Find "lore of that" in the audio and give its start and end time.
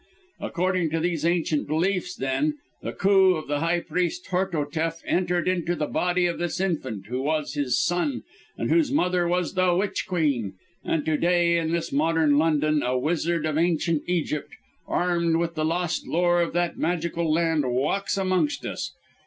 16.07-16.79